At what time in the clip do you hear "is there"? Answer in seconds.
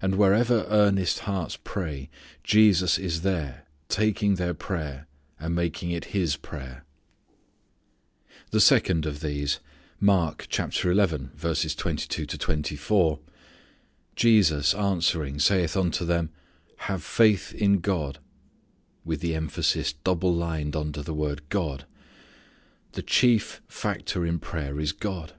2.98-3.64